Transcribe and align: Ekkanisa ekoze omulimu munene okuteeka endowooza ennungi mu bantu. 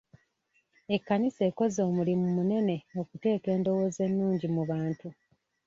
Ekkanisa 0.95 1.41
ekoze 1.49 1.79
omulimu 1.89 2.25
munene 2.37 2.75
okuteeka 2.99 3.47
endowooza 3.55 4.01
ennungi 4.09 4.47
mu 4.55 4.63
bantu. 4.69 5.07